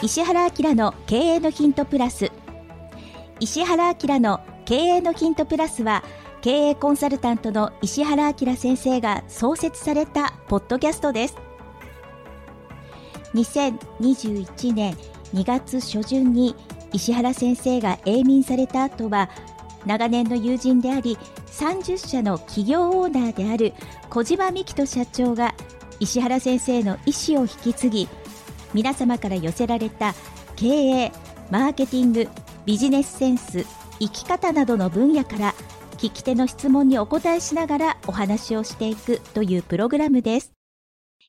[0.00, 2.30] 石原明の経営のヒントプラス。
[3.40, 6.04] 石原明の経営のヒントプラスは
[6.40, 11.36] 経営コンサルタントの石原明先生が創設されたポッドキャストです。
[13.34, 14.94] 2021年
[15.34, 16.54] 2月初旬に
[16.92, 19.28] 石原先生が永眠された後は
[19.84, 23.74] 長年の友人であり30社の企業オーナーである
[24.10, 25.54] 小島美希人社長が
[25.98, 28.08] 石原先生の意思を引き継ぎ
[28.74, 30.14] 皆様から寄せられた
[30.56, 31.12] 経営
[31.50, 32.28] マーケティング
[32.64, 33.64] ビジネスセンス
[33.98, 35.54] 生き方などの分野から
[35.92, 40.52] 聞き手の質問にお答えしながらお話をしていくというプログラムです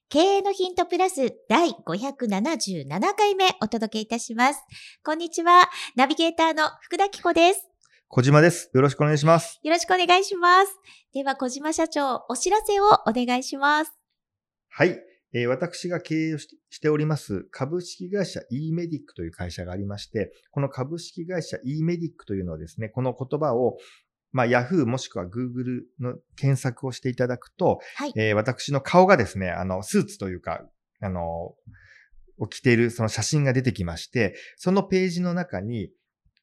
[0.09, 4.63] 経営のヒントプラス第577回目お届けいたします
[5.03, 7.69] こんにちはナビゲーターの福田紀子です
[8.11, 8.71] 小島です。
[8.73, 9.59] よろしくお願いします。
[9.61, 10.79] よろしくお願いします
[11.13, 13.93] では小島社長お知らせをお願いします
[14.69, 15.08] はい。
[15.33, 23.77] えー私が経営をししております株式会社 e メディックという会社がありまして、この株式会社 e メディックというのはですね、この言葉を
[24.31, 30.61] まあ、Yahoo もしくは Google の検索をしていただくと、はいえー私の顔がですね、あの、スーツというか、
[31.01, 31.55] あの、
[32.37, 35.89] を着ているその写真が出てきまして、そのページの中に、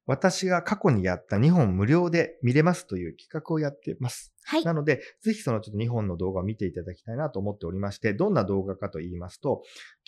[0.07, 4.33] 私が過去にやった2本無料で見れますという企画をやってます。
[4.49, 4.65] はい。
[4.65, 9.63] なので、ぜひそのちょっと2本の動画を見ていただきたいなと思っておりまして、どんな動画かと言いますと、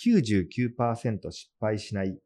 [0.05, 2.17] 99%失敗しない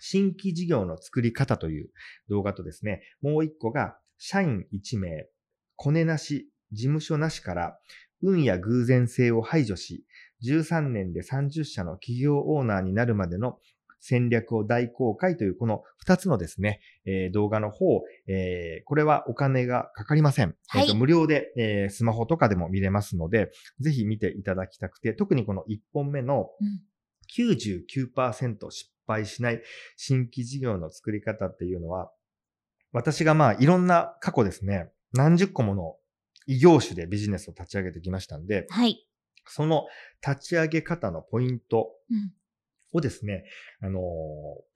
[0.00, 1.90] 新規事業の作り方という
[2.28, 5.28] 動画とですね、もう1個が、社員1名、
[5.76, 7.78] コネなし、事務所なしから、
[8.20, 10.04] 運や偶然性を排除し、
[10.44, 13.58] 13年で30社の企業オーナーになるまでの
[14.00, 20.54] 戦略を大公開というこの2つのですね、えー動画の方、えーこれはお金がかかりません。
[20.68, 26.80] はいえーと無料で、えースマホとかでも見れますので、ぜひ見ていただきたくて、特にこの1本目のうん。
[27.36, 29.62] 99%失敗しない
[29.96, 32.10] 新規事業の作り方っていうのは、
[32.92, 35.96] 私がまあいろんな過去ですね、何十個もの
[36.46, 39.06] 異業種でビジネスを立ち上げてきましたんで、はい、
[39.46, 39.86] その
[40.26, 42.32] 立ち上げ方のポイントうん
[42.92, 43.44] をですね、
[43.82, 44.02] あのー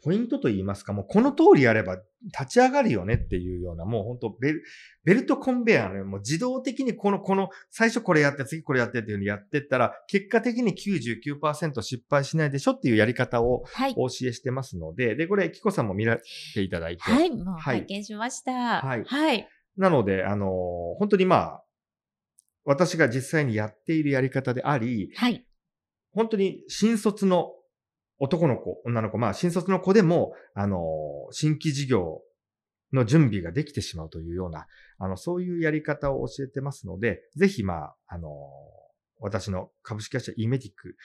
[0.05, 1.97] ポイントと言いますか、もうこの通りやれば
[2.27, 4.65] 立ち上がるよねっていうような、もう本当ベル、
[5.05, 16.23] ベルトコンベヤーのようにもう自動的にこの、この、最初これやって、次これやってっていうふうにやってったら、結果的に99%失敗しないでしょっていうやり方をはい、お教えしてますので、で、これ、キコさんも見られ
[16.55, 17.79] ていただいて、はい、もうはい。
[17.79, 18.81] 拝見しました。
[18.81, 19.05] はい。
[19.05, 20.49] はい、なので、あのー
[20.99, 21.65] 本当にまあ、
[22.65, 25.45] 私が実際にやっているやり方であり、はい、
[26.13, 27.53] 本当に新卒の
[28.23, 32.23] 男の子、女の子、まあ新卒の子でも、あのー新規事業
[32.93, 34.67] の準備ができてしまうというような、
[34.99, 38.33] あの、そういうやり方を教えてますので、ぜひまあ、あのー
[39.25, 40.97] 私の株式会社 e メディック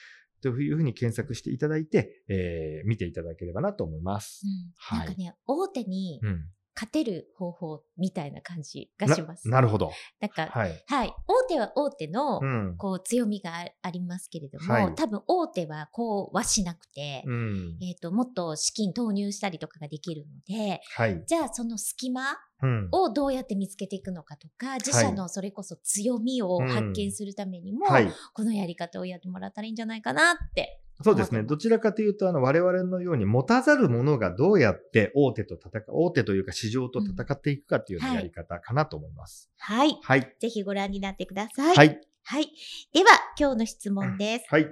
[0.42, 4.42] というふうに検索していただいて、えー見ていただければなと思います。
[4.44, 6.44] うんはいなんかね、大手にうん。
[6.78, 9.48] 勝てる方法みたいな感じがします。
[9.48, 9.90] ななるほど。
[10.20, 10.84] なんか、はい。
[10.86, 12.76] はい、大手は大手の、うん。
[12.78, 17.78] こう強みがあありますけれども、はい多分大手はこうはしなくて、うん。
[17.82, 21.24] えっ、と、もっと資金投入したりとかができるので、はい。
[21.26, 22.88] じゃあその隙間うん。
[22.92, 28.12] をどうやって見つけていくのかとか、自社のそれこそ強みを発見するためにも、はい。
[28.34, 30.80] このやり方をやってもらったらいいんじゃないかなって。
[31.04, 31.42] そうですね。
[31.44, 39.48] どちらかというと、あの、我々のように持たざるものがどうやって大手と戦う、大手というか市場と戦っていくかっていうやり方かなと思います。
[39.58, 39.96] はい。
[40.02, 40.34] はい。
[40.40, 41.76] ぜひご覧になってください。
[41.76, 42.00] はい。
[42.24, 42.50] はい。
[42.92, 44.46] では、今日の質問です。
[44.48, 44.66] はい。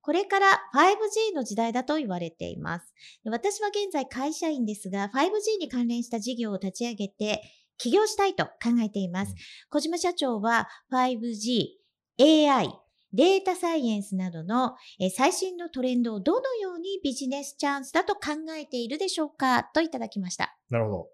[0.00, 2.94] これから 5G の時代だと言われています。
[3.24, 7.42] 私は現在会社員ですが、5G に関連した事業を立ち上げて
[7.76, 9.30] 起業したいと考えています。
[9.30, 9.36] うん
[9.68, 11.66] 小島社長は 5G、
[12.20, 12.70] AI、
[13.16, 18.20] データサイエンスなどのえー最新のトレンドをどのようにビジネスチャンスだと考
[18.56, 19.64] えているでしょうか？
[19.74, 20.56] といただきました。
[20.70, 21.08] なるほど。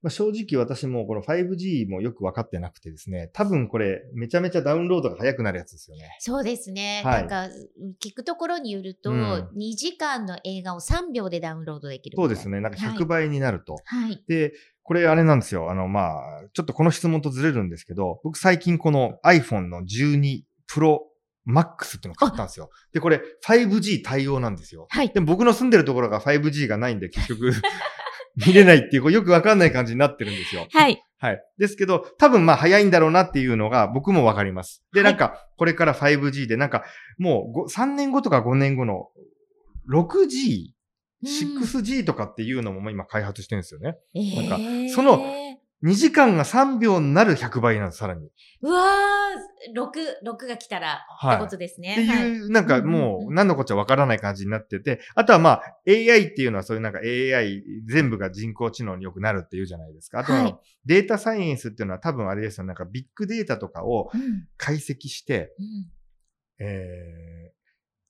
[0.00, 6.16] まあ、正直私もこの 5G もよく分かってなくてですね、多分これめちゃめちゃダウンロードが早くなるやつですよね。
[6.20, 7.02] そうですね。
[7.04, 7.48] はいなんか、
[8.00, 12.16] 聞くところによると、うん2時間の映画を3秒でダウンロードできる。
[12.16, 12.60] そうですね。
[12.60, 13.76] なんか100倍になると。
[13.84, 14.22] はい。
[14.28, 14.52] で、
[14.84, 15.68] これあれなんですよ。
[15.68, 20.98] あの、まあ、ちょっとこの質問とずれるんですけど、僕最近この iPhone の12 Pro
[21.48, 22.70] Max っていうのを買ったんですよ。
[22.92, 24.86] で、これ 5G 対応なんですよ。
[24.90, 25.08] はい。
[25.08, 27.52] でも僕の住んでるところが 5G がないんで結局
[28.46, 30.66] 見れないっていう、よくわかんない感じになってるんですよ。
[30.70, 31.02] はい。
[31.20, 31.42] はい。
[31.58, 34.84] ですけど、多分まあ早いんだろうなっていうのが僕もわかります。
[34.92, 36.84] で、はいなんか、これから 5G でなんか、
[37.18, 39.08] もうご3年後とか5年後の
[39.90, 40.72] 6G、
[41.24, 43.96] 6G とかっていうのも今開発してるんですよね。
[44.14, 45.20] なんかえーその
[45.84, 48.28] 2時間が3秒になる100倍なんです、さらに。
[48.62, 49.90] うわー、6、
[50.24, 51.36] 6が来たら、はい。
[51.36, 51.92] ってことですね。
[51.92, 53.28] っていう、なんかもう、うんうん。
[53.28, 60.20] うん何のこっちゃわからない感じになってて、あとはまあ、AI っていうのはそういうなんか AI 全部が人工知能によくなるっていうじゃないですか。
[60.20, 64.20] あとは、はいデータサイエンスっていうのは多分あれですよ、なんかビッグデータとかをうん。
[64.20, 65.54] うん解析して、
[66.58, 67.57] えー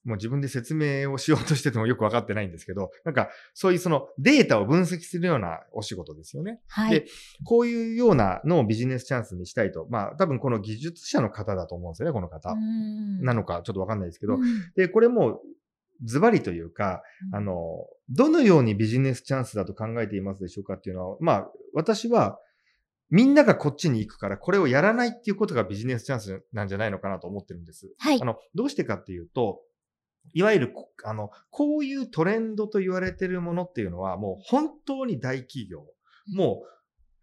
[0.05, 6.59] もう自分で説明をしようとしててもよくわかってないんですけど、なんかそういうそのデータを分析するようなお仕事ですよね。
[6.67, 7.05] はいで。
[7.45, 9.87] こういうようなのをビジネスチャンスにしたいと。
[9.89, 12.51] まあ多分この技術者の方だと思うんですよね、この方。
[12.51, 14.35] うんなのかちょっとわかんないですけど。
[14.35, 14.41] うん
[14.75, 15.41] で、これも
[16.03, 17.01] ズバリというか、
[17.31, 22.39] うんあの、どのようにビジネスチャンスだと考えていますでしょうかっていうのは、まあ私は
[23.09, 27.91] みんながこっちに行くからこれをやらないっていうことがビジネスチャンスなんじゃないのかなと思ってるんです。
[27.97, 28.25] はいあ。
[28.25, 29.61] の、どうしてかっていうと、
[30.33, 35.85] いわゆるこ、あの、こういうトレンドと言われてるものっていうのは、もう本当に大企業、
[36.33, 36.63] も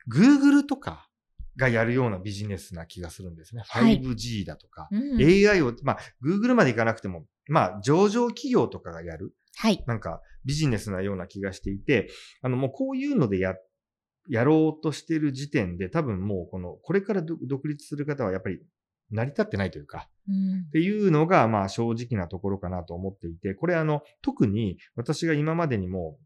[0.09, 1.09] う、Google とか
[1.57, 3.63] がやるようなビジネスな気がするんですね。
[3.67, 9.83] はい 5G だとか、うん AI を、まあ、Google まで行かなくても、まあ、上場企業とかがやる、はい。
[9.87, 12.11] なんか、ビジネスなような気がしていて、
[12.43, 13.55] あの、もうこういうのでや、
[14.29, 18.61] やろうとしてる時点で、多分もう、この、これから独独立する方はやっぱり
[19.11, 26.19] 成り立ってないというか、うんっていうのが、まあ正直なところかなと思っていて、これあの、特に私が今までにも、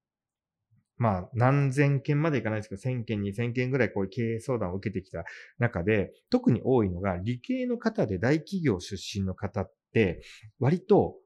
[0.97, 5.25] まあ何千件までいかないですけど、千件、二千件ぐらいこういう経営相談を受けてきた
[5.59, 10.23] 中で、特に多いのが理系の方で大企業出身の方って、
[10.59, 11.17] 割と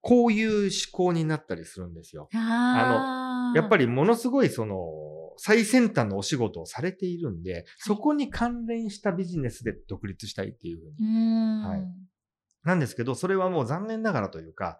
[0.00, 2.28] こういう思考になったりするんですよ。
[2.34, 4.76] あやっぱり、りものすごいその、
[5.38, 11.80] 最先端のお仕事をされているんで、そこに関連したビジネスで独立したいっていうふうにうんはい
[12.64, 14.78] なんですけど、それはもう残念ながらというか、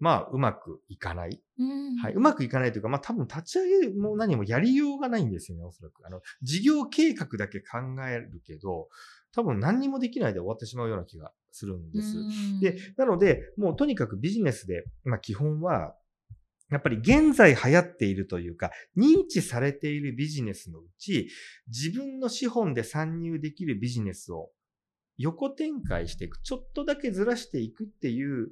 [0.00, 1.40] まあ、うまくいかない。
[1.58, 2.14] うんはい。
[2.14, 6.04] うまくいかないというか、まあ多分立ち上げも何もやりようがないんですよね、おそらく。
[6.04, 7.78] あの、事業計画だけ考
[8.08, 8.88] えるけど、
[9.32, 12.18] 多分何にもできないで終わってしまうような気がするんです。
[12.18, 15.94] うんで、なので、もうとにかくビジネスで、まあ基本は、
[16.70, 21.28] やっぱり現在流行っているというか、認知されているビジネスのうち、
[21.68, 24.50] 自分の資本で参入できるビジネスを
[25.18, 28.50] 横展開していく、ちょっとだけずらしていくっていう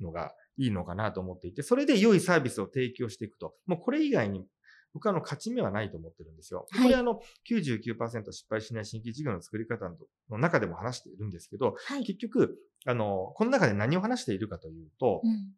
[0.00, 4.46] のがいいのかなと思っていて、それで良いサービスを提供していくと、もうこれ以外に
[4.94, 6.66] 他の勝ち目はないと思ってるんですよ。
[6.70, 7.20] はいこれあの
[7.50, 9.90] 99%失敗しない新規事業の作り方
[10.30, 12.04] の中でも話しているんですけど、はい。
[12.04, 15.52] 結局、あの、この中で何を話しているかというと、うん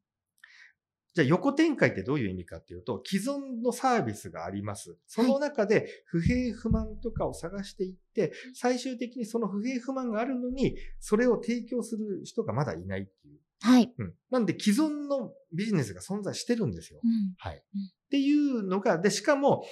[1.15, 4.97] じゃあ横展開ってどういう意味かっていうと、既存のサービスがあります。
[5.07, 13.39] その中で不平不満とかを探していって、最終的にその不平不満があるのに、それを提供する人がまだいないっていう。
[13.63, 13.93] はい。
[13.99, 14.15] うん。
[14.31, 17.01] なんで既存のビジネスが存在してるんですよ。
[17.03, 17.63] うんはい。
[17.75, 19.63] うんっていうのが、で、しかも、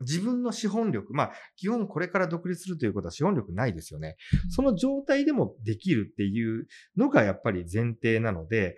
[0.00, 4.16] 自分の資本力、まあ、基本これから独立するということは資本力ないですよね。
[4.48, 6.66] その状態でもできるっていう
[6.96, 8.76] のがやっぱり前提なので、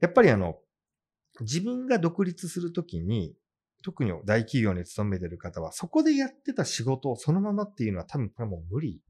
[0.00, 0.58] やっぱりあの、
[1.44, 3.34] 自分が独立するときに、
[3.82, 9.00] 特に大企業に勤めてる方は、そこでやってた仕事をそのままっていうのは多分これはもう無理。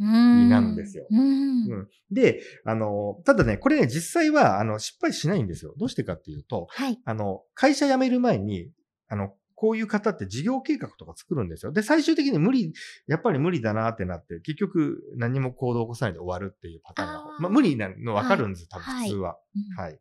[0.00, 5.74] うんなんですようんうんで、あの、ただね、これね、実際は、あの、失敗しないんですよ。
[5.78, 6.98] どうしてかっていうと、はい。
[7.04, 8.70] あの、会社辞める前に、
[9.08, 11.72] あの、こういう方って事業計画とか作るんですよ。
[11.72, 12.72] で、最終的に無理、
[13.06, 19.38] やっぱり無理だなってなって、結局何も行動を起こさないで終わるっていうパターンがあ、ーまあ無理なの分かるんです、はい多分普通は。
[19.54, 19.98] うんはい。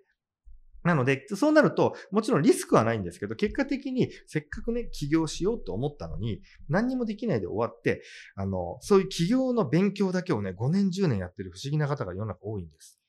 [0.84, 8.04] なので、そうなると、もちろんリスクはないんですけど、結果的にせっかくね、起業しようと思ったのに、何にもできないで終わって、
[8.36, 13.00] あの、そういう起業の勉強だけをね、5年、10年やってる不思議な方が世の中多いんです。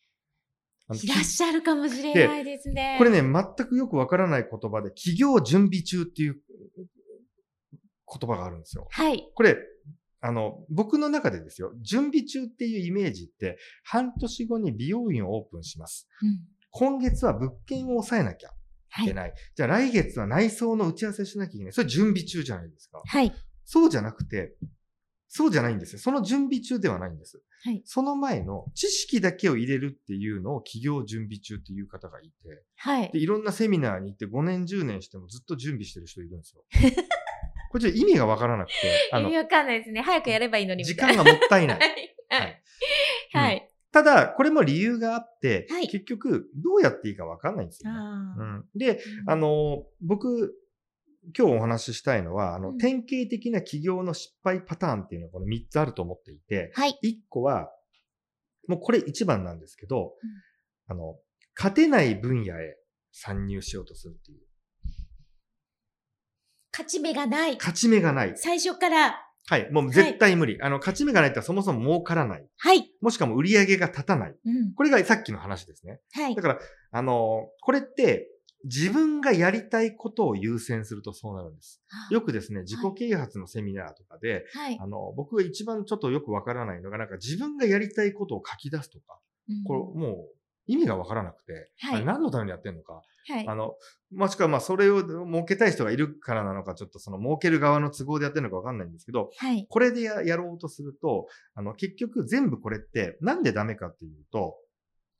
[1.02, 2.96] いらっしゃるかもしれないですね。
[2.98, 6.40] これね、全くよくわからない言葉で、起業準備中っていう
[6.76, 8.86] 言葉があるんですよ。
[8.90, 9.30] はい。
[9.34, 9.56] これ、
[10.20, 16.08] あの、僕の中でですよ、準備中っていうイメージって、半年後に美容院をオープンします。
[16.22, 18.50] うん今月は物件を抑えなきゃ
[18.90, 19.14] はいいけ。
[19.14, 19.34] ない。
[19.54, 21.72] じゃあ来月は内装の打ち合わせしなきゃいけない。
[21.72, 23.00] それ準備中じゃないですか。
[23.04, 23.32] はい。
[23.64, 24.54] そうじゃなくて、
[25.28, 25.98] そうじゃないんですよ。
[26.00, 27.40] その準備中ではないんです。
[27.62, 33.18] はいその前の知識だけを入れるっていうのを企業準備中っていう方がいて、はいで、。
[33.20, 36.64] いろんなセミナーに行って5年、10年してもずっと準備してる人いるんですよ。
[37.70, 38.74] これちょっと意味がわからなくて、
[39.12, 40.02] あの意味、わかんないですね。
[40.02, 40.96] 早くやればいいのにみ時。
[40.96, 41.78] 間がもったいない。
[42.28, 42.62] はい。
[43.32, 43.58] ははいい。
[43.58, 43.63] はい。
[43.94, 47.98] ただ、これも理由があって、はい結局、どうやっていいかわかんないんですよね。
[48.38, 50.52] うん、で、あの、僕、
[51.38, 56.98] 今日お話ししたいのは、あの、うん典型的な企業の失敗パターンっていうのがこの3つあると思っていて、はい。
[57.04, 57.70] 1個は、
[58.66, 60.10] もうこれ一番なんですけど、うん
[60.88, 61.14] あの、
[61.56, 62.76] 勝てない分野へ
[63.12, 64.40] 参入しようとするっていう。
[66.72, 67.56] 勝ち目がない。
[67.58, 68.32] 勝ち目がない。
[68.34, 69.70] 最初からはい。
[69.70, 70.58] もう絶対無理。
[70.62, 72.46] あの、勝ち目がないってそもそも儲からない。
[72.56, 72.90] はい。
[73.00, 74.34] もしかも売り上げが立たない。
[74.44, 74.74] うん。
[74.74, 76.00] これがさっきの話ですね。
[76.12, 76.42] はいだ。
[76.42, 76.58] から、
[76.92, 78.30] あの、これって、
[78.64, 81.82] 自分がやりたいことを優先するとそうなるんです。
[82.10, 84.78] よくですね、自己啓発のセミナーとかで、はい。
[84.80, 89.20] あの、僕が一番ちょっとよくわからないのが、なんか自分がやりたいことを書き出すとか、
[89.50, 90.28] うんこれもう
[90.66, 93.54] 意味がわからなくて、はい何のためにやってんのか、はいあ。
[93.54, 93.74] の、
[94.12, 99.66] もしくはまあそれを儲けたい人がいるからなのか、ちょっとその儲ける側の都合でやってるのかわかんないんですけど、はい。
[99.68, 104.56] これでややろうとすると、あの、結局全部これってなんでダメかっていうと、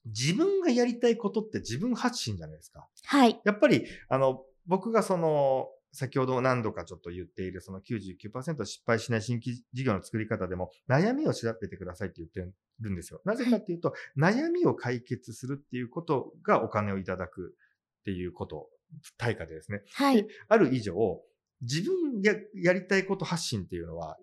[0.07, 2.87] 自分がやりたいことって自分発信じゃないですか。
[3.05, 3.41] はい。
[3.45, 12.41] やっぱり、あの、僕がその、先ほど何度かちょっと言っているその99%失敗しない新規事業の作り方でも悩みを調べてくださいって言って
[12.81, 13.21] るんですよ。
[13.25, 17.55] なぜかっていうと、悩みを解決するっていうことがお金をいただく
[18.05, 18.69] っていうこと、
[19.17, 19.81] 対価でですね。
[19.95, 20.27] はい。
[20.49, 20.95] ある以上、
[21.63, 24.19] 自分ややりたいこと発信っていうのは、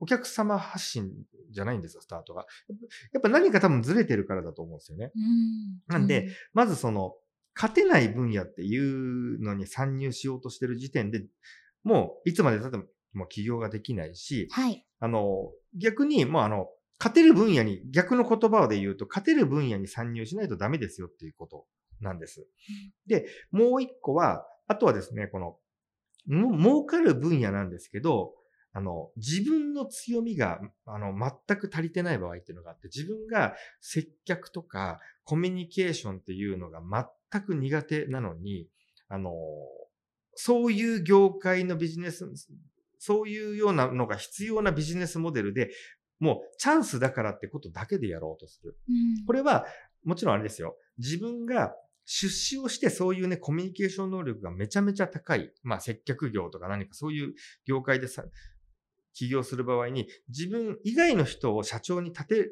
[0.00, 1.12] お客様発信
[1.50, 2.46] じゃないんですよ、スタートが。
[3.12, 5.12] やっぱ何か多分ずれてるからだと思うんですよね。
[5.14, 7.14] うんなんで、まずその、
[7.54, 11.24] 勝てない分野っていうのに参入しようとしてる時点で、
[11.84, 12.78] もういつまで経って
[13.12, 14.84] も起業ができないし、はい。
[15.00, 16.68] あの、逆に、もうあの、
[16.98, 21.66] 勝てる分野に、逆の言葉で言うと、勝てる分野に参入しないとダメですよっていうこと
[22.04, 22.46] なんです。
[23.06, 25.56] で、もう一個は、あとはですね、この、
[26.26, 28.34] も儲かる分野なんですけど、
[28.72, 31.14] あの、自分の強みが、あの、
[31.46, 36.80] 全く足りてない場合っていうのがあって、自分が接客とかコミュニケーションっていうのが
[37.30, 38.68] 全く苦手なのに、
[39.08, 39.32] あの、
[40.34, 42.26] そういう業界のビジネス、
[42.98, 45.70] そういうようなのが必要なビジネスモデルで、
[46.18, 48.76] もうチャンスだからってことだけでやろうとする。
[48.88, 49.66] うんこれは、
[50.04, 50.76] もちろんあれですよ。
[50.98, 57.34] 自分が出資をしてそういうね、コミュニケーション能力がめちゃめちゃ高い、まあ接客業とか何かそういう
[57.66, 58.24] 業界でさ、
[59.14, 62.50] 起業する場合に、自分以外の人を社長に立て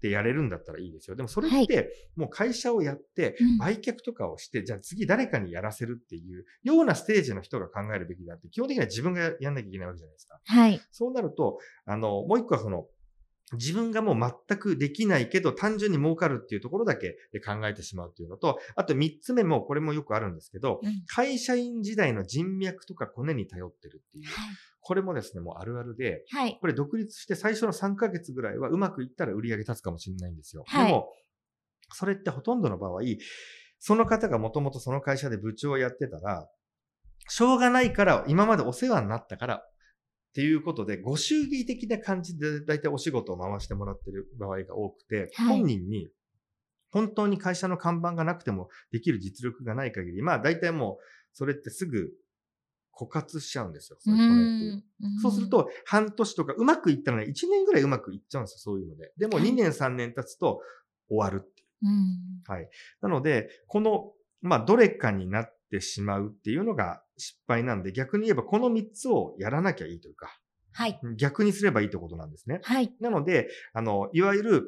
[0.00, 1.16] てやれるんだったらいいですよ。
[1.16, 10.40] でもそれって、もう会社をやってうん、売却とかをして、じゃあ次誰かにやらせるっていうようなステージの人が考えるべきだって、基本的には自分がやんなきゃいけないわけじゃないですか。
[10.44, 10.80] はい。
[10.90, 12.86] そうなると、あの、もう一個はその、
[13.52, 24.24] 自分がもう全くできないけど、単純に儲かるっていうところだけで考えてしまうっていうのと、あと三つ目も、これもよくあるんですけど、うん会社員時代の人脈とかコネに頼ってるっていう。
[24.26, 24.56] はい。
[24.80, 26.58] これもですね、もうあるあるで、はい。
[26.60, 30.64] これ独立して最初の3ヶ月ぐらいはうまくいったら売り上げ立つかもしれないんですよ。
[30.66, 31.12] はいでも、
[31.92, 33.00] それってほとんどの場合、
[33.78, 36.48] その方がもともとその会社で部長をやってたら、
[37.28, 39.62] しょうがないから、今までお世話になったから、
[40.36, 46.08] っていうことで、ご祝儀的な感じで大体お仕事を回してもらってる場合が多くて、はい本人に
[46.90, 52.10] 本当に会社の看板がなくてもできる実力がない限り、まあ大体もうそれってすぐ
[52.94, 53.98] 枯渇しちゃうんですよ。
[53.98, 54.10] そ
[55.22, 59.12] そうする、と、半年とか、うまくいったらね、1年ぐらいうまくいっちゃうんですよ、そういうので。
[59.16, 60.60] でも、はい2年、3年経つと
[61.08, 61.68] 終わるっていう。
[61.82, 62.68] うんはい。
[63.00, 70.38] なので、この、まあ、どれかになってしまうっていうのが失敗なんで、逆に言えばこの3つをやらなきゃいいというか、
[70.72, 71.00] はい。
[71.16, 72.60] 逆にすればいいってことなんですね。
[72.62, 72.94] はい。
[73.00, 74.64] なので、あの、いわゆる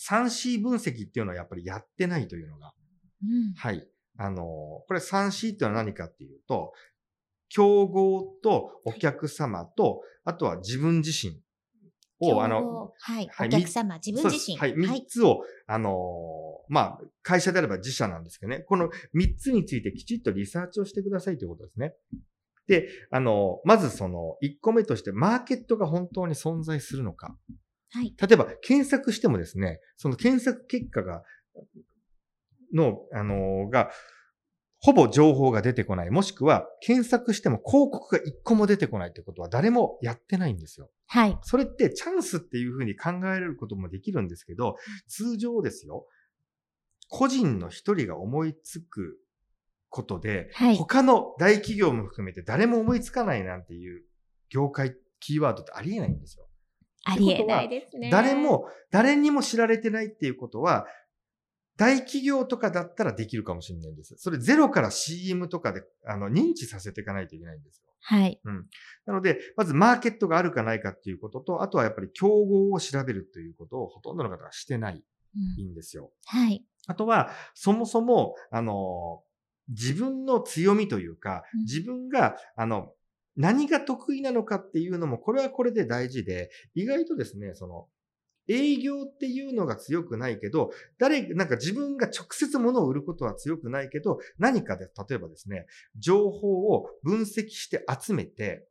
[0.00, 2.72] 3C 分析っていうのはやっぱりやってないというのが、
[3.22, 3.88] うんはい。
[4.18, 6.72] あの、これ 3C っていうのは何かっていうと、
[7.48, 11.40] 競合とお客様と、あとは自分自身
[12.20, 13.28] を、あの、、はい。
[13.32, 14.56] はいお客様、自分自身。
[14.56, 14.74] はい。
[14.74, 15.92] 3つを、あのー
[16.68, 21.94] まあ、会社であれば自社なんですけどね、この3つについてきちっとリサーチをしてくださいということですね。
[22.66, 27.36] で、あのーまずその1個目として、マーケットが本当に存在するのか。
[27.90, 28.14] はい。
[28.20, 31.22] 例えば、検索してもですね、その検索結果が、
[32.74, 33.90] の、あのーが、
[34.78, 36.10] ほぼ情報が出てこない。
[36.10, 40.90] もしくは、検索しても広告が1個も出てこないってことは誰もやってないんですよ。
[41.06, 41.38] はい。
[41.42, 44.76] それってチャンスっていうふうに考えることもできるんですけど、
[45.08, 46.06] 通常ですよ、
[47.08, 49.18] 個人の一人が思いつく
[49.88, 50.76] ことで、はい。
[50.76, 54.02] 他の大企業も含めて誰も思いつかないなんていう
[54.50, 56.46] 業界、キーワードってありえないんですよ。
[57.04, 58.10] ありえないですね。
[58.10, 60.86] 誰、も、誰にも知られてないっていうことは、
[61.76, 64.14] 大企業とかだったらできるかもしれないんです。
[64.18, 67.86] それゼロから CM とかであの認知させていかないといけないんですよ。
[68.00, 68.40] はい。
[69.04, 75.04] なので、まずマーケットがあるかないかっていうことと、あとはやっぱり競合を調べるということをほとんどの方がしてない
[75.58, 76.12] うんんですよ。
[76.24, 76.64] はい。
[76.86, 79.22] あとは、そもそも、あの、
[79.68, 82.92] 自分の強みというかうん、自分が、あの、
[83.36, 87.86] 何が得意なのかっていうのも、これはこれで大事で、意外とですね、その、
[88.48, 95.66] 営業っていうのが強くないけど、誰、なんか自分が直接物を売ることは強くないけど、何かで、例えばですね、
[95.96, 98.66] 情報を分析して集めて、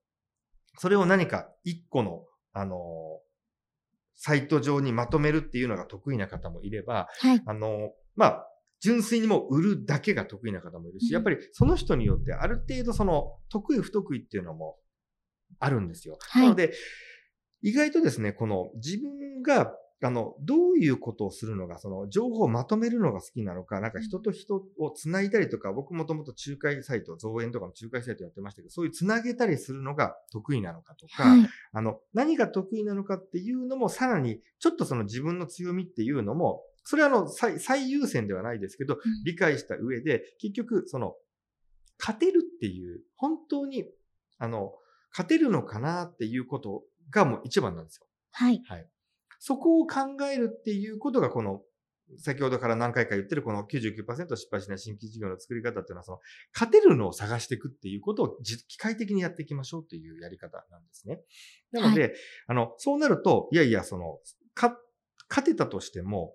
[0.77, 2.77] それを何か一個の、あの、
[4.15, 7.43] サイト上にまとめるっていうのが得意な方もいれば、はい。
[7.45, 8.48] あの、まあ、
[8.79, 14.77] 純粋にもう売るだけが得意な方もいるし、やっぱりその人によってある程度その得意不得意っていうのも
[15.60, 16.17] あるんですよ。
[16.22, 16.74] はいなので、
[17.62, 31.50] 意外とですね、この自分が、あの、どういうことをするのが、その情報をまとめるのが好きなのか、なんか人と人をつないだりとか、僕もともと仲介サイト、造園とかの仲介サイトやってましたけど、そういうつなげたりするのが得意なのかとか、はい。
[31.74, 41.15] あの、何が得意なのかっていうのも、さらに、ちょっとその自分の強みっていうのも、それはあの、最最優先ではないですけど、うん理解した上で、結局、その、
[41.99, 43.85] 勝てるっていう、本当に、
[44.37, 44.71] あの、
[45.11, 48.07] 勝てるのかなっていうことがもう一番なんですよ。
[48.31, 48.61] はい。
[48.67, 48.87] はい。
[49.39, 50.01] そこを考
[50.31, 51.61] えるっていうことが、この、
[52.19, 56.19] 先ほどから何回か言ってるこの99%失敗しない新規事業の作り方っていうのは、その、
[56.53, 61.21] 勝てるのを探していくっていうことをじ機械的にやっていきましょうっていうやり方なんですね。
[61.71, 62.13] なので、
[62.45, 64.19] あの、そうなると、いやいや、その、
[64.53, 64.77] か、
[65.29, 66.33] 勝てたとしても、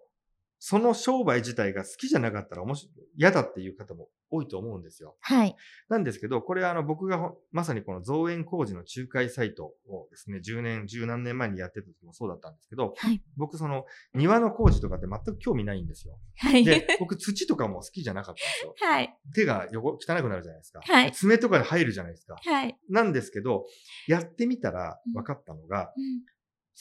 [0.63, 5.17] その商売自体が好きじゃなかったら面白い、嫌だっていう方も多いと思うんですよ。
[5.21, 5.57] はい。
[5.89, 13.23] なんですけど、これはあの僕がほまさにこの造園工事の仲介サイトをですね、10年、10何年前にやってた時もそうだったんですけど、はい。
[13.39, 16.19] 僕その庭の工事とかって全く興味ないんですよ。
[16.37, 16.63] はい。
[16.63, 18.75] で、 僕土とかも好きじゃなかったんですよ。
[18.79, 19.19] はい。
[19.35, 20.81] 手が汚汚くなるじゃないですか。
[20.83, 22.37] はい爪とかで入るじゃないですか。
[22.39, 22.79] はい。
[22.91, 23.65] なんですけど、
[24.07, 26.21] やってみたら分かったのが、うん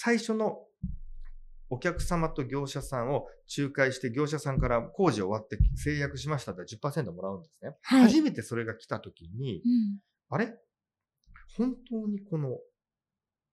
[0.02, 0.60] 最初の
[1.70, 7.76] お客様と業者さんを仲介して、業者さんから工事終わって制約しましたって10%もらうんですね。
[7.82, 8.04] はい。
[8.04, 10.00] 初めてそれが来た時に、うん
[10.32, 10.54] あれ？
[11.58, 12.58] 本当にこの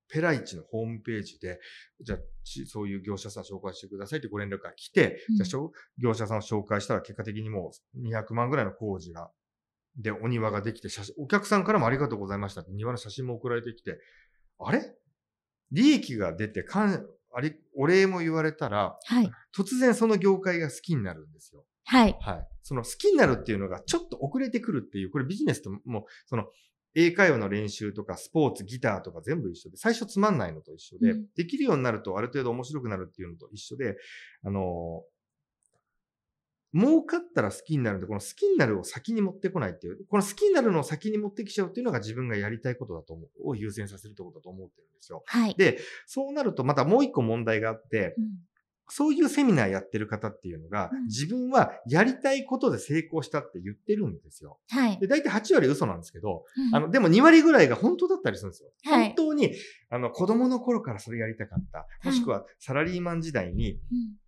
[0.08, 1.58] ペライチのホームページで、
[2.00, 5.58] じゃあ、ちそういう業者さん紹介してくださいってご連絡が来て、うんじゃ
[5.98, 9.30] 業者さんを紹介したら結果的にもう200万ぐらいの工事が、
[9.96, 13.98] で、お庭ができて、写真、お客さんからもありがとうございましたって庭の写真も送られてきて、
[14.58, 14.94] あれ？
[15.72, 17.06] 利益が出て、かん、
[17.36, 19.30] あれ、お礼も言われたら、はい。
[19.54, 21.66] 突然その業界が好きになるんですよ。
[21.84, 22.16] はい。
[22.18, 22.48] はい。
[22.62, 26.46] その好きになるっていうのがちょっと遅れてくるっていう、これビジネスともう、その、
[26.94, 33.98] 英会話の練習とかスポーツ、ギターとか全部一緒で、最初つまんないのと一緒で、うんできるようになるとある程度面白くなるっていうのと一緒で、
[34.42, 35.02] あの
[36.76, 45.22] 儲かったら好きになるんで、この好きになるを先に持ってこないっていう、この好きになるのを先に持ってきちゃうっていうのが自分がやりたいことだと思う、を優先させるってことだと思ってるんですよ。
[45.26, 45.54] はい。
[45.54, 48.24] で、そうなるとまたもう一個問題があって、うん
[48.88, 54.58] そういうセミナーやってる方っていうのが、うん自分はやりたいことで成功したって言ってるんですよ。
[54.68, 54.98] はい。
[54.98, 58.70] で、大体8割嘘なんですけど、うんあの、でも2割ぐらいが本当だったりするんですよ。
[58.84, 59.52] はい本当に、
[59.90, 61.86] あの、子供の頃からそれやりたかった。
[62.04, 63.80] もしくはサラリーマン時代に、うん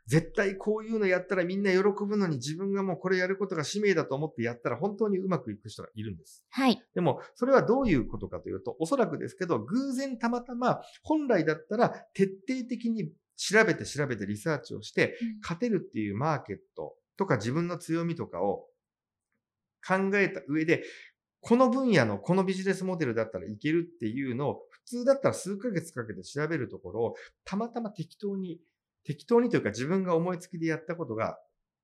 [0.08, 6.42] 絶対こういうのやったらみんな喜ぶのに自分がもうこれやることが使命だと思ってやったら本当にうまくいく人がいるんです。
[6.48, 6.82] はい。
[6.94, 18.66] でも、それはどういうことかというと、おそらくですけど、偶然たまたま、本来だったら徹底的に調べて調べてリサーチをして、勝てるっていうマーケットとか自分の強みとかを
[19.86, 20.82] 考えた上で、
[21.40, 28.58] この分野のこのビジネスモデルだったらいけるっていうのを、普通だったら数ヶ月かけて調べるところを、たまたま適当に、
[29.04, 31.38] 適当にというか自分が思いつきでやったことが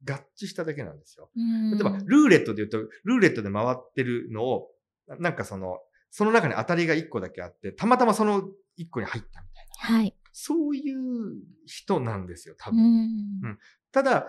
[0.05, 1.31] 合致しただけなんですよ。
[1.37, 4.71] うん例えば、ルーレットで言うと、ルーレットで回ってるのを、
[5.07, 5.79] ななんかその、
[6.11, 8.43] その中に当たりが1個だけあって、たまたまその
[8.79, 9.99] 1個に入ったみたいな。
[9.99, 10.17] はい。
[10.37, 12.83] そういう人なんですよ、多う分。
[12.83, 13.59] ん
[13.93, 14.27] ただ、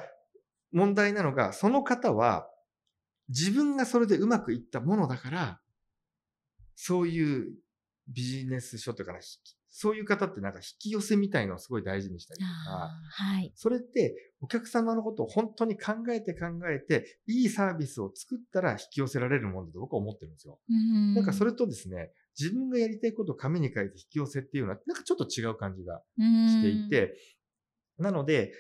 [0.72, 2.48] 問題なのが、その方は、
[3.28, 5.62] 自分がそれでうまくいったものだから、
[6.76, 7.56] そういう
[8.08, 9.14] ビジネス書というか
[9.68, 13.52] そういう方ってなんか引き寄せみたいのをすごい大事にしたりとあか、ーはい。
[13.56, 20.60] それってお客様のことを本当に考えて考えて、いいサービスを作ったら引き寄せられるものだと僕は思ってるんですよ。
[20.70, 27.16] ななんかそれとですね、自分がやりたいことを紙に書いて引き寄せっていうのは、なんかちょっと違う感じがしていて、
[27.98, 28.54] なので、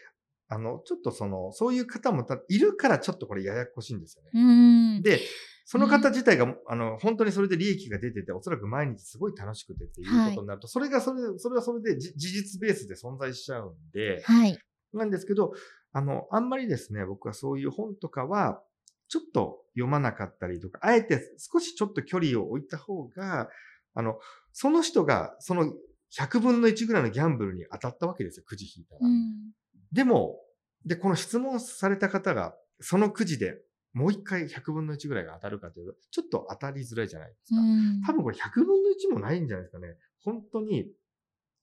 [0.47, 4.29] あの、ちょっとその、そういう方もたいるからちょっとこれややこしいんですよね。
[4.33, 5.01] うん。
[5.01, 5.19] で、
[5.65, 14.57] その方自体が、あの、本当にそれで利益が出てて、おそらく毎日すごい楽しくてっていうことになると、それがそれ、それはそれでじ事実ベースで存在しちゃうんで、はい。
[14.93, 15.53] なんですけど、
[15.91, 18.61] あの、あんまりですね、僕はそういう本とかは、
[19.07, 23.49] ちょっと読まなかったりとか、あえて少しちょっと距離を置いた方が、
[23.93, 24.19] あの、
[24.51, 25.73] その人が、その
[26.17, 29.01] 100分の1ぐらいのギャンブルに当たったわけですよ、くじ引いたら。
[29.01, 29.51] うん。
[29.91, 30.37] でも、
[30.85, 33.61] で、この質問された方が、そのくじで
[33.95, 37.61] もう一回100分の1ぐらいが当たるかというと、ちょっと当たりづらいじゃないですか。
[37.61, 39.95] うん多分これ100分の1もないんじゃないですかね。
[40.21, 40.91] 本当に、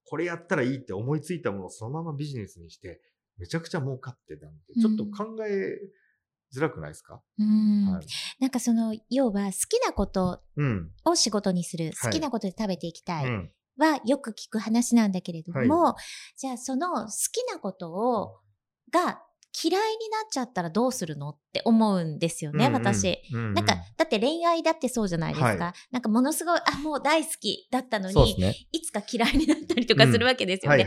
[0.07, 3.03] これやったらいいって思いついたものをそのままビジネスにして、
[3.37, 5.79] めちゃくちゃ儲かってたんで、ちょっと考え、
[6.55, 8.07] づらくないですか、うん、はい。
[8.41, 10.91] なんかその、要は好きなことうん。
[11.05, 13.51] を仕事にする、はい好きなことで食べていきたいうん。
[13.79, 15.97] はよく聞く話なんだけれども、
[16.37, 18.37] じゃあその好きなことを、
[18.91, 19.23] が
[19.65, 23.19] 嫌いになっちゃったらどうするのって思うんですよね、うんうん私。
[23.33, 25.47] うんなんか、だって恋愛だってそうじゃないですか。
[25.47, 28.55] はいなんかものすごい、あ、もう大好きだったのに、ね。
[28.73, 30.87] いつか嫌いになったりとかするわけですよね。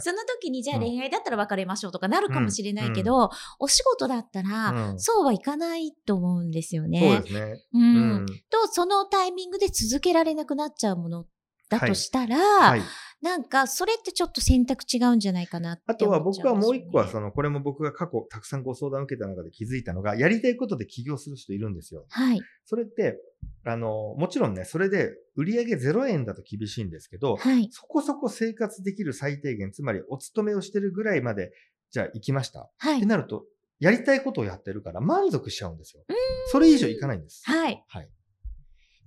[0.00, 7.20] その時にじゃあうん恋愛だったら別れましょうとかなるかもしれないけど、お仕事だったら、うんそうはいかないと思うんですよそうね。
[7.22, 7.62] ですね。
[7.72, 8.26] うんうん。
[8.50, 11.24] と、そのタイミングで続けられなくなっちゃうもの
[11.68, 12.82] だとしたら、はい。
[13.24, 22.04] なんか、それってちょっと選択違うんじゃないかなってあとは僕はもう一個は、その、の、これも僕が過去たくさんご相談を受けた中で気づいたのが、やりたいことで起業する人いるんですよ。
[22.10, 22.42] はい。
[22.66, 23.18] それって、
[23.64, 27.70] あの、もちろんね、それで売上0円だと厳しいんですけど、はい。
[27.72, 31.50] そこそこ生活できる最低限、つまりお勤めをしてるぐらいまで、
[31.92, 32.68] じゃあ行きました。
[32.76, 33.06] はいって。
[33.06, 33.46] なると、
[33.80, 36.04] やりたいことをやってるから満足しちゃうんですよ。
[36.48, 37.42] それ以上いかないんです。
[37.46, 37.82] はい。
[37.88, 38.08] はい。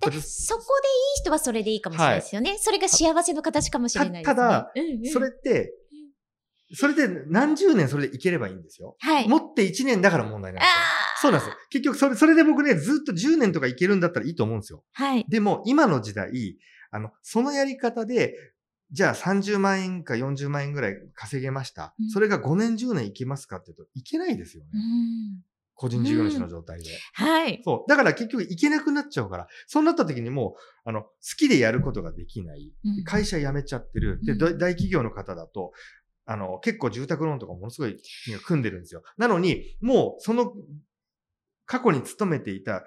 [0.02, 0.22] そこでいい
[1.22, 2.58] 人はそれでいいかもしれないですよね。
[2.60, 4.36] それが幸せの形かもしれないですね。
[4.36, 5.74] たただうんうんそれって、
[6.74, 8.96] それで何十年それでいければいいんですよ。
[9.00, 9.28] はい。
[9.28, 10.70] 持って1年だから問題なんですよ。
[10.70, 11.56] あそうなんですよ。
[11.70, 14.84] 結局それ、それで僕ね、ずっと10年とかいけるんだったらいいと思うんですよ。
[14.94, 15.26] はい。
[15.30, 16.58] でも、今の時代、
[16.92, 18.36] あの、そのやり方で、
[18.92, 21.94] じゃあ30万円か40万円ぐらい稼げました。
[22.00, 24.70] うんそれが5年10年いけますかっていうと、いけないですよね。
[24.74, 25.44] うん
[25.78, 26.90] 個人事業主の状態で。
[27.14, 27.62] はい。
[27.64, 27.90] そう。
[27.90, 32.74] だから結局いけなくなっちゃうから、そうなった時にもう、あの、好きでやることができない。
[32.84, 34.20] うん会社辞めちゃってる。
[34.24, 35.72] で、うん大大企業の方だと、
[36.26, 37.98] あの、結構住宅ローンとかものすごい
[38.44, 39.04] 組んでるんですよ。
[39.18, 40.52] なのに、もうその、
[41.66, 42.84] 過去に勤めていた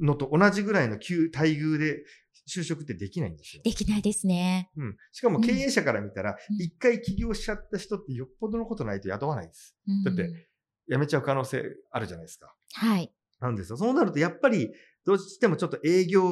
[0.00, 2.04] のと同じぐらいの給待遇で
[2.48, 3.62] 就職ってできないんですよ。
[3.64, 4.70] できないですね。
[4.76, 4.96] うん。
[5.12, 9.76] しかも経営者から見たらうん、一、回起業しちゃった人ってよっぽどのことないと雇わないです。
[9.86, 10.48] うんだって、
[10.88, 12.54] 辞めちゃう可能性あるじゃないですか。
[12.74, 13.12] はい。
[13.40, 13.76] なんですよ。
[13.76, 14.72] そうなると、やっぱり、
[15.04, 16.24] どうしてもちょっと営業、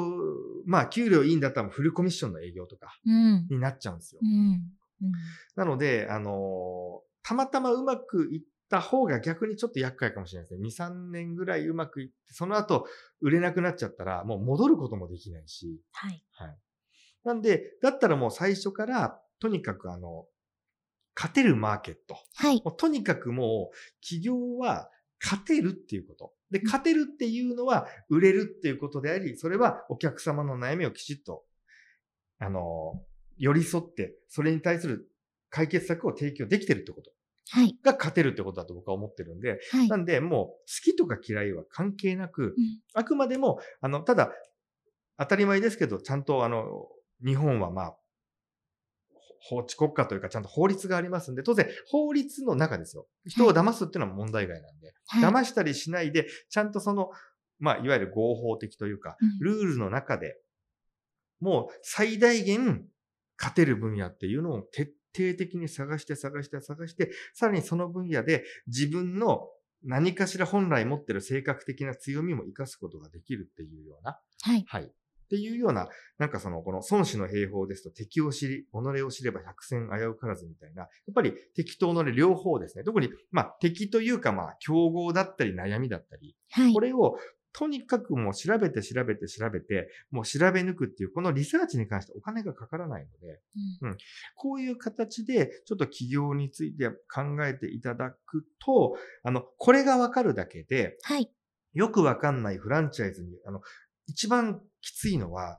[0.67, 3.47] まあ、給料いいんだったらフルコミッションの営業とかうん。
[3.49, 4.27] になっちゃうんですよう。
[4.27, 4.29] ん。
[4.31, 5.13] うん
[5.55, 10.67] なので、あのーたまたまうまくいった方が逆にちょっと厄介かもしれないですね。
[10.67, 12.87] 2、3年ぐらいうまくいって、その後
[13.23, 15.81] 売れなくなっちゃったら、もう戻ることもできないし。
[15.93, 16.23] はい。
[16.33, 16.59] はい。
[17.25, 20.27] なんで、だったらもう最初から、とにかくあの、
[21.17, 22.17] 勝てるマーケット。
[22.35, 22.63] はい。
[22.77, 24.91] とにかくもう、企業は
[25.23, 26.33] 勝てるっていうこと。
[26.51, 31.45] で、うん勝てるっていうのは、売れるっていうことであり、それはお客様の悩みをきちっと、
[32.39, 33.03] あの、
[33.39, 35.09] 寄り添って、それに対する
[35.51, 37.11] 解決策を提供できてるってこと
[37.51, 37.77] はい。
[37.83, 39.97] が勝てるってことだと僕は思ってるんで、はいな。
[39.97, 44.33] んで、もう、好きとか嫌いは関係なく、うんあくまでも、あの、ただ、
[45.19, 46.89] 当たり前ですけど、ちゃんと、あの、
[47.25, 47.97] 日本はまあ、
[49.47, 53.07] 法治国家というか、ちゃんと法律がありますんで、当然、法律の中ですよ。
[53.27, 55.23] 人を騙すっていうのは問題外なんで、はい。
[55.23, 57.11] 騙したりしないで、ちゃんとその、
[57.59, 60.41] まあ、いわゆる合法的というか、うんルールの中で、
[61.41, 62.87] もう最大限
[63.39, 69.49] 勝てる分野っていうのを徹底的に探して探して探して、さらにその分野で自分の
[69.83, 74.65] 何かしら本来持ってる性格的な強みも活かすことができるっていうような、はい。
[74.67, 74.91] はい。
[75.25, 82.85] っていうような、なんかその、この孫子の兵法ですと敵を知り、己を知れば百戦危うからずみたいな、やっぱり敵と己両方ですね。
[82.85, 86.81] 特に、まあ敵というかまあ競合だったり悩みだったり、はいこ。
[86.81, 87.17] れを
[87.55, 93.41] とにかくもう調べて調べて調べて、もう調べ抜くっていう、このリサーチに関してお金がかからないので、
[93.83, 93.97] うん
[94.35, 101.31] こういう形でちょっと企業について考えていただくと、あの、これがわかるだけで、はい。
[101.75, 103.61] よくわかんないフランチャイズに、あの、
[104.07, 105.59] 一番きついのは、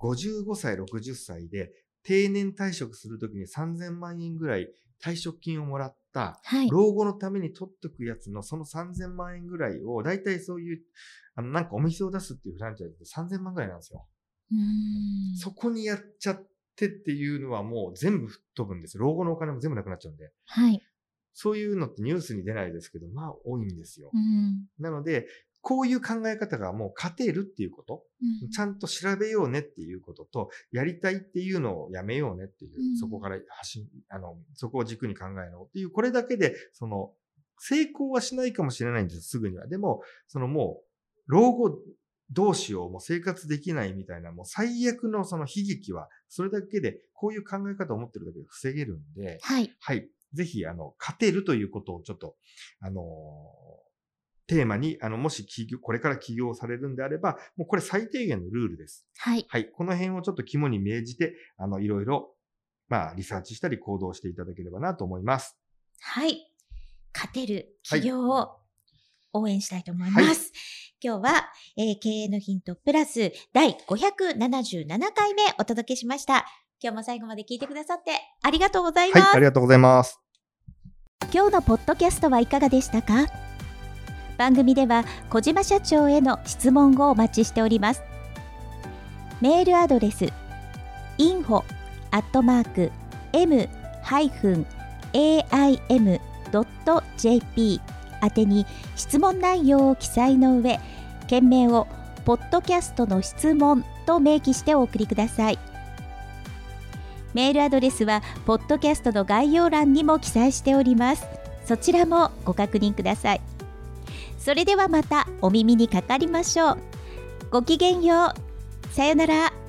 [0.00, 4.68] 55歳、60歳で定年退職するときに3000万円ぐらい
[5.02, 6.68] 退職金をもらった、はい。
[6.68, 10.80] 老後のために取っとくやつのその3000万円ぐらいを、だいたいそういう、
[11.34, 14.06] あの、なんかお店を出すっていうフランチャイズで3000万ぐらいなんですよ。
[15.36, 18.98] そこにやっちゃってっていうのはもう全部吹っ飛ぶんです。
[18.98, 20.30] 老後のお金も全部なくなっちゃうんで。
[20.44, 20.80] はい。
[21.34, 24.18] そういうのってニュースに出ないですけど、まあ多いんですよう。
[24.18, 25.26] んなので、
[25.66, 37.10] こういう考え方がもう勝てるっていうこと、うんちゃんと調べようねっていうことと、やりたいっていうのをやめようねっていう、うんそこから発信、あの、そこを軸に考えようっていう、これだけで、その、
[37.58, 39.66] 成功はしないかもしれないんです、すぐには。
[39.66, 40.82] でも、そのも
[41.26, 41.80] う、老後
[42.30, 49.74] どうしよう、もう生活できないみたいな、もう最悪のその悲劇は、それだけで、こういう考え方を持ってるだけで防げるんで、はい。
[49.80, 50.08] はい。
[50.32, 52.36] ぜひ、あの、勝てるということをちょっと、
[52.80, 53.85] あのー
[54.46, 59.06] テーマに、あの、もし起業、これから起業されるんであれば、もうこれ最低限のルールです。
[59.18, 59.44] はい。
[59.48, 59.70] はい。
[59.70, 62.34] この辺をちょっと肝に銘じて、あの、いろいろ、
[62.88, 65.58] まあ、リサーチしたり行動していただければなと思います。
[66.00, 66.52] はい。
[67.14, 68.58] 勝てる企業を
[69.32, 70.24] 応援したいと思います。
[70.24, 70.36] はい、
[71.02, 76.46] 今日は、えー、経営のヒントプラス第577回目お届けしました。
[76.82, 79.22] 今日も最後まで聞いてくださってありがとうございます。
[79.22, 80.20] はい、ありがとうございます。
[81.32, 83.45] 今日のポッドキャストはいかがでしたか？
[84.36, 88.02] 番組では小島社長への質問をお待ちしております。
[89.40, 90.26] メールアドレス
[91.18, 91.62] info
[92.10, 92.90] アットマーク
[93.32, 93.68] m-aim.jp
[98.22, 100.80] 宛てに質問内容を記載の上
[101.26, 101.86] 件名を
[102.24, 105.58] ポッドキャストの質問と明記してお送りください。
[107.34, 111.26] メールアドレスはポッドキャストの概要欄にも記載しております。
[111.66, 113.40] そちらもご確認ください。
[114.46, 116.78] それではまたお耳にかかりましょう。
[117.50, 118.94] ごきげんよう。
[118.94, 119.65] さよなら。